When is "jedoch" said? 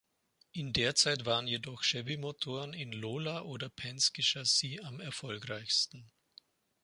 1.45-1.83